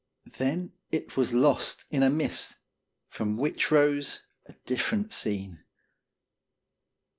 [0.39, 2.55] Then it was lost in a mist,
[3.07, 5.63] from which rose a different scene.